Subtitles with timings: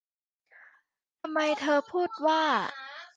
[1.19, 2.41] 'ทำไมเธอถึงพูดว่า'